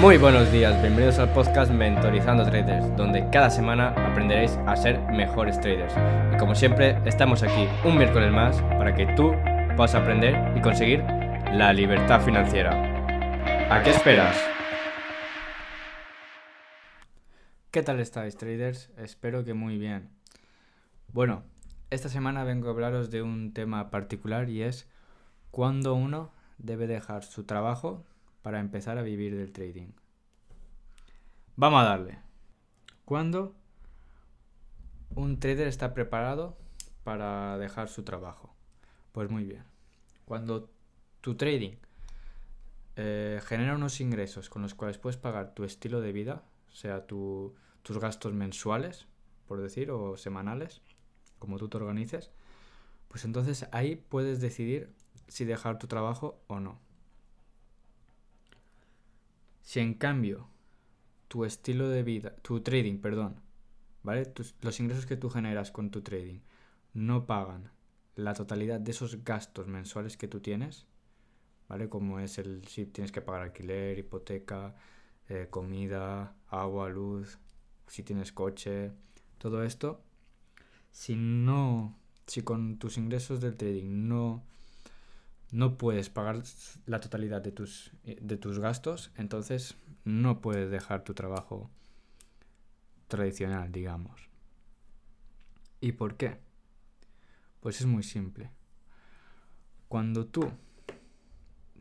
[0.00, 5.60] Muy buenos días, bienvenidos al podcast Mentorizando Traders, donde cada semana aprenderéis a ser mejores
[5.60, 5.92] traders.
[6.34, 9.32] Y como siempre, estamos aquí un miércoles más para que tú
[9.76, 11.00] puedas aprender y conseguir
[11.52, 12.70] la libertad financiera.
[13.70, 14.34] ¿A qué esperas?
[17.70, 18.90] ¿Qué tal estáis, traders?
[18.96, 20.08] Espero que muy bien.
[21.12, 21.42] Bueno,
[21.90, 24.88] esta semana vengo a hablaros de un tema particular y es
[25.50, 28.06] cuándo uno debe dejar su trabajo
[28.42, 29.92] para empezar a vivir del trading.
[31.56, 32.18] Vamos a darle.
[33.04, 33.54] ¿Cuándo
[35.14, 36.56] un trader está preparado
[37.04, 38.54] para dejar su trabajo?
[39.12, 39.64] Pues muy bien.
[40.24, 40.70] Cuando
[41.20, 41.76] tu trading
[42.96, 47.06] eh, genera unos ingresos con los cuales puedes pagar tu estilo de vida, o sea,
[47.06, 47.52] tus
[48.00, 49.06] gastos mensuales,
[49.46, 50.82] por decir, o semanales,
[51.38, 52.30] como tú te organices,
[53.08, 54.94] pues entonces ahí puedes decidir
[55.28, 56.78] si dejar tu trabajo o no.
[59.62, 60.48] Si en cambio
[61.28, 63.40] tu estilo de vida, tu trading, perdón,
[64.02, 64.32] ¿vale?
[64.60, 66.40] los ingresos que tú generas con tu trading
[66.94, 67.70] no pagan
[68.16, 70.86] la totalidad de esos gastos mensuales que tú tienes,
[71.68, 71.88] ¿vale?
[71.88, 74.74] Como es el si tienes que pagar alquiler, hipoteca,
[75.28, 77.38] eh, comida, agua, luz,
[77.86, 78.92] si tienes coche,
[79.38, 80.02] todo esto,
[80.90, 84.42] si no, si con tus ingresos del trading no
[85.52, 86.42] no puedes pagar
[86.86, 91.70] la totalidad de tus, de tus gastos, entonces no puedes dejar tu trabajo
[93.06, 94.28] tradicional, digamos.
[95.80, 96.38] ¿Y por qué?
[97.60, 98.50] Pues es muy simple.
[99.88, 100.50] Cuando tú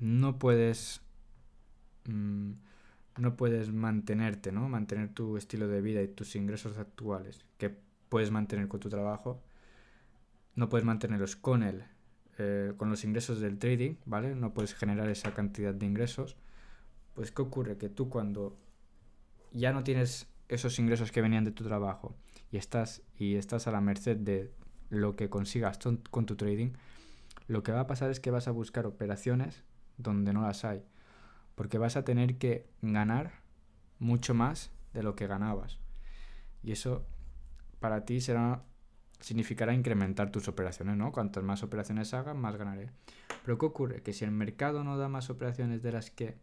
[0.00, 1.00] no puedes
[2.06, 2.52] mm,
[3.18, 4.68] no puedes mantenerte, ¿no?
[4.68, 9.44] Mantener tu estilo de vida y tus ingresos actuales que puedes mantener con tu trabajo,
[10.56, 11.84] no puedes mantenerlos con él
[12.42, 14.34] eh, con los ingresos del trading, ¿vale?
[14.34, 16.38] No puedes generar esa cantidad de ingresos.
[17.12, 17.76] Pues ¿qué ocurre?
[17.76, 18.56] Que tú cuando
[19.52, 22.16] ya no tienes esos ingresos que venían de tu trabajo
[22.50, 24.50] y estás, y estás a la merced de
[24.88, 25.78] lo que consigas
[26.10, 26.70] con tu trading,
[27.46, 29.62] lo que va a pasar es que vas a buscar operaciones
[29.98, 30.82] donde no las hay.
[31.56, 33.42] Porque vas a tener que ganar
[33.98, 35.78] mucho más de lo que ganabas.
[36.62, 37.06] Y eso
[37.80, 38.64] para ti será
[39.20, 41.12] significará incrementar tus operaciones, ¿no?
[41.12, 42.90] Cuantas más operaciones hagas, más ganaré.
[43.44, 44.02] Pero ¿qué ocurre?
[44.02, 46.36] Que si el mercado no da más operaciones de las que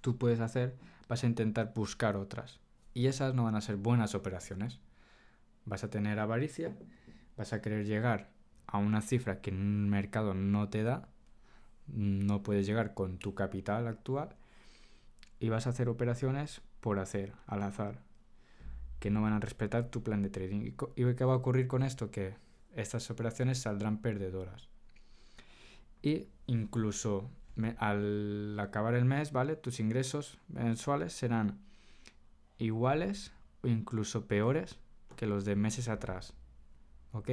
[0.00, 0.76] tú puedes hacer,
[1.08, 2.60] vas a intentar buscar otras.
[2.94, 4.80] Y esas no van a ser buenas operaciones.
[5.64, 6.76] Vas a tener avaricia,
[7.36, 8.30] vas a querer llegar
[8.66, 11.08] a una cifra que un mercado no te da,
[11.86, 14.36] no puedes llegar con tu capital actual
[15.38, 18.00] y vas a hacer operaciones por hacer, al azar,
[18.98, 20.72] que no van a respetar tu plan de trading.
[20.96, 22.10] ¿Y qué va a ocurrir con esto?
[22.10, 22.34] Que
[22.74, 24.68] estas operaciones saldrán perdedoras.
[26.02, 27.30] Y incluso
[27.78, 29.56] al acabar el mes, ¿vale?
[29.56, 31.58] Tus ingresos mensuales serán
[32.58, 34.78] iguales o incluso peores
[35.16, 36.34] que los de meses atrás.
[37.12, 37.30] ¿Ok?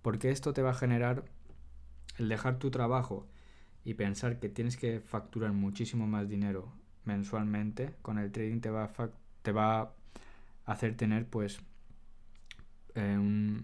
[0.00, 1.24] Porque esto te va a generar
[2.18, 3.26] el dejar tu trabajo
[3.84, 6.72] y pensar que tienes que facturar muchísimo más dinero
[7.04, 9.92] mensualmente con el trading te va a,
[10.64, 11.60] hacer tener pues
[12.94, 13.62] eh,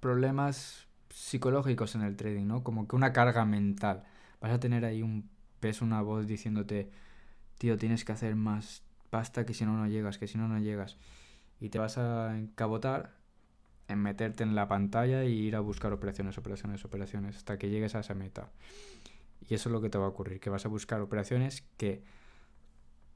[0.00, 2.62] problemas psicológicos en el trading, ¿no?
[2.62, 4.04] Como que una carga mental.
[4.40, 5.28] Vas a tener ahí un
[5.60, 6.90] peso, una voz diciéndote,
[7.58, 10.58] tío, tienes que hacer más pasta que si no, no llegas, que si no, no
[10.58, 10.96] llegas.
[11.60, 13.16] Y te vas a encabotar
[13.88, 17.94] en meterte en la pantalla y ir a buscar operaciones, operaciones, operaciones, hasta que llegues
[17.94, 18.50] a esa meta.
[19.48, 22.04] Y eso es lo que te va a ocurrir, que vas a buscar operaciones que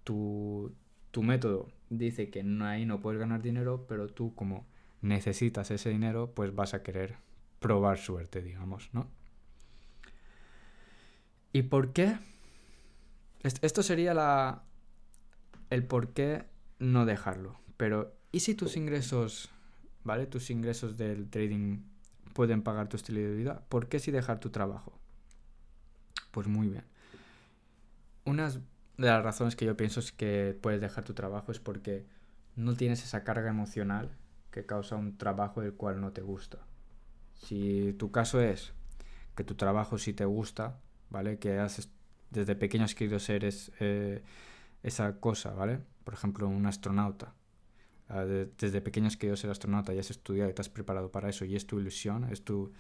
[0.03, 0.75] tu,
[1.13, 4.67] tu método dice que no, ahí no puedes ganar dinero, pero tú como
[5.03, 7.17] necesitas ese dinero, pues vas a querer
[7.61, 9.09] probar suerte, digamos, ¿no?
[11.53, 12.19] ¿Y por qué?
[13.43, 14.65] Esto sería la
[15.71, 16.45] el por qué
[16.79, 17.59] no dejarlo.
[17.77, 19.51] Pero, ¿y si tus ingresos,
[20.05, 20.27] ¿vale?
[20.27, 21.83] Tus ingresos del trading
[22.33, 23.65] pueden pagar tu estilo de vida?
[23.69, 24.99] ¿Por qué si dejar tu trabajo?
[26.31, 26.85] Pues muy bien.
[28.25, 28.61] Unas
[29.03, 32.07] de las razones que yo pienso es que puedes dejar tu trabajo es porque
[32.57, 34.17] no tienes esa carga emocional
[34.51, 36.59] que causa un trabajo del cual no te gusta.
[37.35, 38.73] Si tu caso es
[39.35, 40.79] que tu trabajo sí te gusta,
[41.11, 41.39] ¿vale?
[41.39, 41.91] Que haces
[42.31, 43.49] desde pequeño has querido ser
[43.81, 44.23] eh,
[44.83, 45.81] esa cosa, ¿vale?
[46.05, 47.35] Por ejemplo, un astronauta.
[48.09, 51.29] Ah, desde pequeño has querido ser astronauta y has estudiado y te has preparado para
[51.29, 52.73] eso y es tu ilusión, es tu,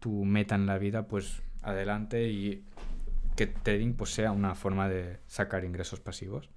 [0.00, 2.64] tu meta en la vida, pues adelante y
[3.36, 6.50] que trading pues, sea una forma de sacar ingresos pasivos,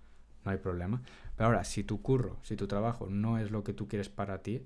[0.46, 1.02] no hay problema.
[1.36, 4.42] Pero ahora, si tu curro, si tu trabajo no es lo que tú quieres para
[4.42, 4.66] ti,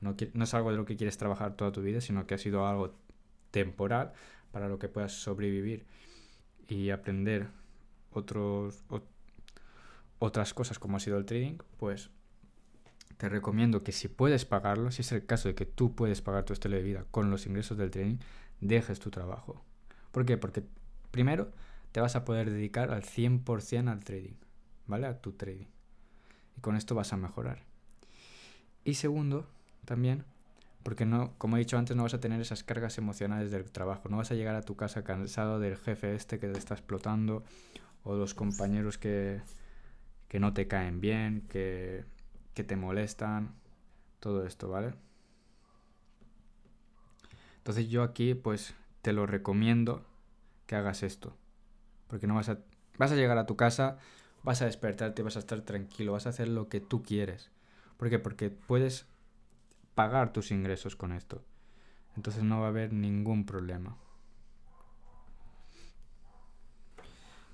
[0.00, 2.66] no, es algo de lo que quieres trabajar toda tu vida, sino que ha sido
[2.66, 2.94] algo
[3.50, 4.12] temporal
[4.50, 5.86] para lo que puedas sobrevivir
[6.68, 7.48] y aprender
[8.12, 8.82] otros,
[10.18, 12.10] otras cosas como ha sido el trading, pues
[13.16, 16.44] te recomiendo que si puedes pagarlo, si es el caso de que tú puedes pagar
[16.44, 18.18] tu estilo de vida con los ingresos del trading,
[18.60, 19.64] dejes tu trabajo.
[20.10, 20.36] ¿Por qué?
[20.36, 20.64] Porque
[21.12, 21.52] primero
[21.92, 24.34] te vas a poder dedicar al 100% al trading,
[24.88, 25.06] ¿vale?
[25.06, 25.68] A tu trading.
[26.56, 27.62] Y con esto vas a mejorar.
[28.84, 29.46] Y segundo,
[29.84, 30.24] también,
[30.82, 34.08] porque no, como he dicho antes, no vas a tener esas cargas emocionales del trabajo.
[34.08, 37.44] No vas a llegar a tu casa cansado del jefe este que te está explotando
[38.02, 39.40] o los compañeros que,
[40.28, 42.04] que no te caen bien, que,
[42.54, 43.54] que te molestan,
[44.18, 44.94] todo esto, ¿vale?
[47.58, 50.04] Entonces yo aquí pues te lo recomiendo
[50.72, 51.36] que hagas esto.
[52.06, 52.58] Porque no vas a,
[52.96, 53.98] vas a llegar a tu casa,
[54.42, 57.50] vas a despertarte, vas a estar tranquilo, vas a hacer lo que tú quieres.
[57.98, 58.18] ¿Por qué?
[58.18, 59.04] Porque puedes
[59.94, 61.44] pagar tus ingresos con esto.
[62.16, 63.98] Entonces no va a haber ningún problema.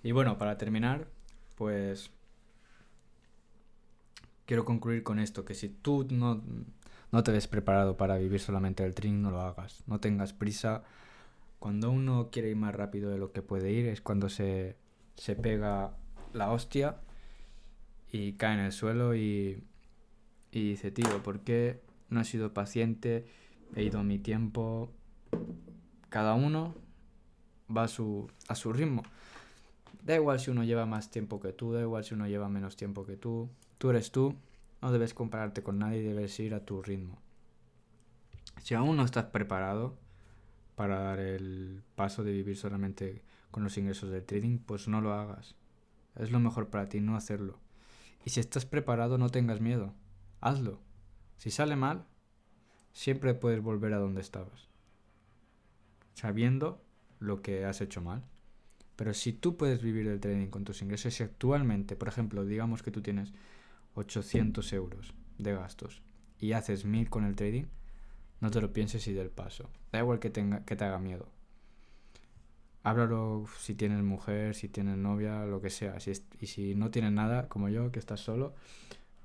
[0.05, 1.09] Y bueno, para terminar,
[1.57, 2.13] pues
[4.47, 6.41] quiero concluir con esto, que si tú no,
[7.11, 9.83] no te ves preparado para vivir solamente el trading, no lo hagas.
[9.89, 10.85] No tengas prisa.
[11.59, 14.77] Cuando uno quiere ir más rápido de lo que puede ir es cuando se,
[15.17, 15.97] se pega
[16.33, 16.99] la hostia
[18.13, 19.65] y cae en el suelo y,
[20.53, 23.27] y dice, tío, ¿por qué no he sido paciente?
[23.75, 24.91] He ido a mi tiempo.
[26.09, 26.75] Cada uno
[27.75, 29.03] va a su, a su ritmo.
[30.05, 32.77] Da igual si uno lleva más tiempo que tú, da igual si uno lleva menos
[32.77, 33.51] tiempo que tú.
[33.79, 34.35] Tú eres tú,
[34.81, 37.19] no debes compararte con nadie, debes ir a tu ritmo.
[38.63, 39.97] Si aún no estás preparado
[40.79, 45.13] para dar el paso de vivir solamente con los ingresos del trading, pues no lo
[45.13, 45.57] hagas.
[46.15, 47.59] Es lo mejor para ti no hacerlo.
[48.25, 49.93] Y si estás preparado, no tengas miedo.
[50.41, 50.79] Hazlo.
[51.37, 52.07] Si sale mal,
[52.93, 54.69] siempre puedes volver a donde estabas.
[56.15, 56.81] Sabiendo
[57.19, 58.23] lo que has hecho mal.
[58.95, 62.85] Pero si tú puedes vivir del trading con tus ingresos y actualmente, por ejemplo, digamos
[62.85, 63.33] que tú tienes
[63.95, 66.03] 800 euros de gastos
[66.39, 67.65] y haces 1000 con el trading,
[68.41, 69.69] no te lo pienses y del paso.
[69.93, 71.29] Da igual que, tenga, que te haga miedo.
[72.83, 75.99] Háblalo si tienes mujer, si tienes novia, lo que sea.
[76.01, 78.55] Si y si no tienes nada, como yo, que estás solo,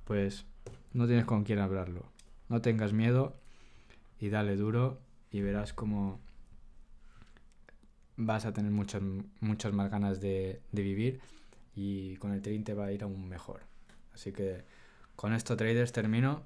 [0.04, 0.46] pues
[0.92, 2.06] no tienes con quién hablarlo.
[2.48, 3.36] No tengas miedo
[4.18, 4.98] y dale duro
[5.30, 6.20] y verás cómo
[8.16, 9.02] vas a tener muchas,
[9.40, 11.20] muchas más ganas de, de vivir
[11.74, 13.62] y con el trading te va a ir aún mejor.
[14.12, 14.64] Así que
[15.16, 16.42] con esto traders termino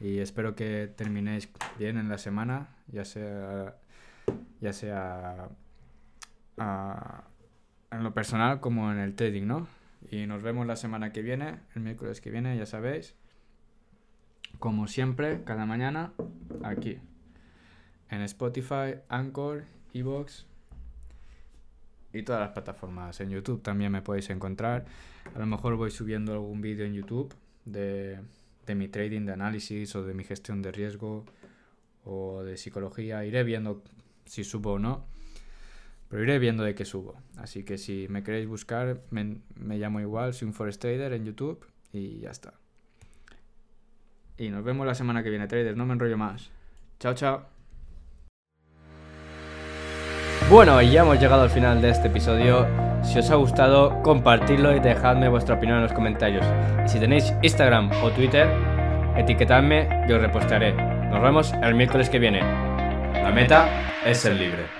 [0.00, 1.48] y espero que terminéis
[1.78, 3.76] bien en la semana, ya sea
[4.60, 5.48] ya sea
[7.90, 9.68] en lo personal como en el trading, ¿no?
[10.10, 13.14] Y nos vemos la semana que viene, el miércoles que viene, ya sabéis.
[14.58, 16.12] Como siempre, cada mañana,
[16.62, 16.98] aquí.
[18.10, 20.46] En Spotify, Anchor, Evox
[22.12, 23.20] y todas las plataformas.
[23.20, 24.86] En YouTube también me podéis encontrar.
[25.34, 27.34] A lo mejor voy subiendo algún vídeo en YouTube
[27.64, 28.20] de,
[28.68, 31.24] de mi trading, de análisis o de mi gestión de riesgo
[32.04, 33.24] o de psicología.
[33.24, 33.82] Iré viendo
[34.24, 35.06] si subo o no.
[36.08, 37.16] Pero iré viendo de qué subo.
[37.36, 39.42] Así que si me queréis buscar, me,
[39.78, 42.54] llamo igual, soy un Forest Trader en YouTube y ya está.
[44.38, 45.76] Y nos vemos la semana que viene, traders.
[45.76, 46.50] No me enrollo más.
[46.98, 47.57] Chao, chao.
[50.50, 52.66] Bueno, ya hemos llegado al final de este episodio.
[53.02, 56.44] Si os ha gustado, compartidlo y dejadme vuestra opinión en los comentarios.
[56.86, 58.48] Y si tenéis Instagram o Twitter,
[59.14, 60.72] etiquetadme y os repostaré.
[60.72, 62.40] Nos vemos el miércoles que viene.
[62.40, 63.68] La meta
[64.06, 64.77] es ser libre.